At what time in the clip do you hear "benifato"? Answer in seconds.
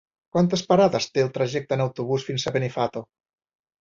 2.57-3.05